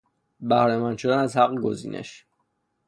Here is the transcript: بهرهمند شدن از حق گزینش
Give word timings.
بهرهمند 0.39 0.97
شدن 0.97 1.17
از 1.17 1.37
حق 1.37 1.55
گزینش 1.55 2.25